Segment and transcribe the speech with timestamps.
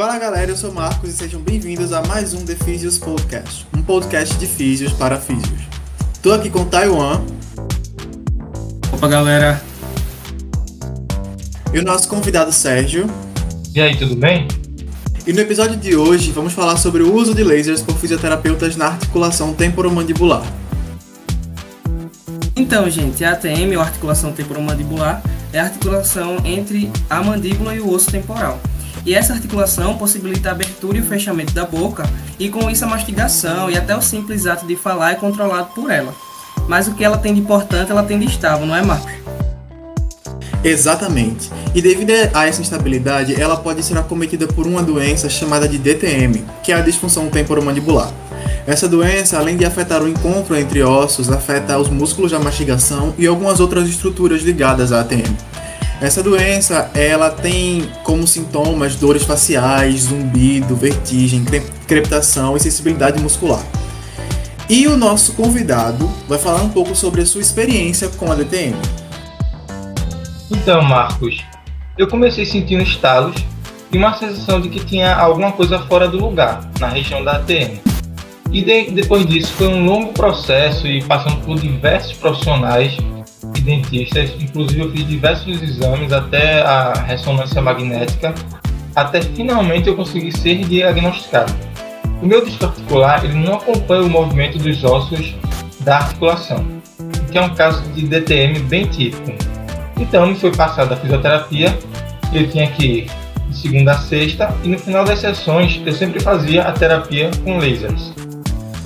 [0.00, 3.82] Fala galera, eu sou Marcos e sejam bem-vindos a mais um The Physios Podcast, um
[3.82, 5.60] podcast de físios para físios.
[6.22, 7.20] Tô aqui com Taiwan.
[8.92, 9.60] Opa galera.
[11.74, 13.10] E o nosso convidado Sérgio.
[13.74, 14.46] E aí, tudo bem?
[15.26, 18.86] E no episódio de hoje vamos falar sobre o uso de lasers por fisioterapeutas na
[18.86, 20.44] articulação temporomandibular.
[22.54, 25.20] Então, gente, a ATM, ou articulação temporomandibular,
[25.52, 28.60] é a articulação entre a mandíbula e o osso temporal.
[29.04, 32.88] E essa articulação possibilita a abertura e o fechamento da boca, e com isso a
[32.88, 36.14] mastigação e até o simples ato de falar é controlado por ela.
[36.68, 39.12] Mas o que ela tem de importante, ela tem de estável, não é, Marcos?
[40.62, 41.50] Exatamente.
[41.74, 46.44] E devido a essa instabilidade, ela pode ser acometida por uma doença chamada de DTM,
[46.62, 48.12] que é a disfunção temporomandibular.
[48.66, 53.26] Essa doença, além de afetar o encontro entre ossos, afeta os músculos da mastigação e
[53.26, 55.34] algumas outras estruturas ligadas à ATM.
[56.00, 61.44] Essa doença, ela tem como sintomas dores faciais, zumbido, vertigem,
[61.88, 63.64] crepitação e sensibilidade muscular.
[64.68, 68.76] E o nosso convidado vai falar um pouco sobre a sua experiência com a DTM.
[70.48, 71.42] Então, Marcos,
[71.96, 73.34] eu comecei sentindo estalos
[73.90, 77.80] e uma sensação de que tinha alguma coisa fora do lugar, na região da ATM.
[78.52, 82.96] E de, depois disso foi um longo processo e passando por diversos profissionais
[83.68, 88.34] dentistas, inclusive eu fiz diversos exames até a ressonância magnética,
[88.96, 91.52] até finalmente eu conseguir ser diagnosticado.
[92.22, 95.34] O meu disco articular ele não acompanha o movimento dos ossos
[95.80, 96.64] da articulação,
[97.30, 99.32] que é um caso de DTM bem típico.
[99.98, 101.76] Então me foi passada a fisioterapia,
[102.32, 103.10] eu tinha que ir
[103.48, 107.58] de segunda a sexta e no final das sessões eu sempre fazia a terapia com
[107.58, 108.14] lasers.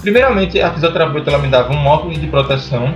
[0.00, 2.92] Primeiramente a fisioterapeuta ela me dava um óculos de proteção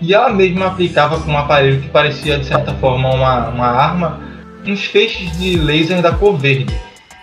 [0.00, 4.20] e ela mesma aplicava com um aparelho que parecia de certa forma uma, uma arma
[4.66, 6.74] uns feixes de laser da cor verde.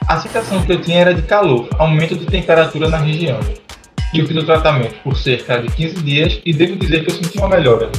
[0.07, 3.39] A sensação que eu tinha era de calor, aumento de temperatura na região.
[4.13, 7.15] E eu fiz o tratamento por cerca de 15 dias e devo dizer que eu
[7.15, 7.91] senti uma melhora.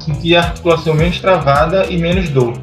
[0.00, 2.54] Senti a articulação menos travada e menos dor.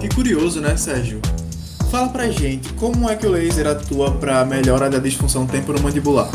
[0.00, 1.20] Que curioso, né, Sérgio?
[1.94, 6.28] Fala pra gente, como é que o laser atua para melhora da disfunção temporomandibular?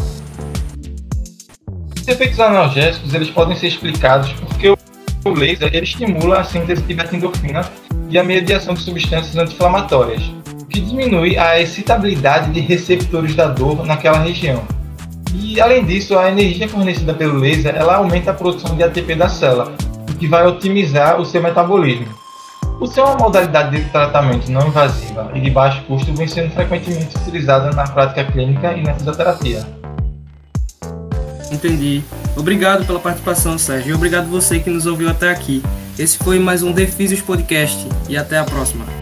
[1.98, 6.94] Os efeitos analgésicos eles podem ser explicados porque o laser ele estimula a síntese de
[6.94, 7.70] beta-endorfina
[8.10, 10.24] e a mediação de substâncias anti-inflamatórias,
[10.62, 14.64] o que diminui a excitabilidade de receptores da dor naquela região.
[15.36, 19.28] E além disso, a energia fornecida pelo laser ela aumenta a produção de ATP da
[19.28, 19.76] célula,
[20.10, 22.29] o que vai otimizar o seu metabolismo.
[22.80, 27.18] Por ser uma modalidade de tratamento não invasiva e de baixo custo, vem sendo frequentemente
[27.18, 29.68] utilizada na prática clínica e na fisioterapia.
[31.52, 32.02] Entendi.
[32.38, 35.62] Obrigado pela participação, Sérgio, e obrigado você que nos ouviu até aqui.
[35.98, 38.99] Esse foi mais um Defísios Podcast e até a próxima.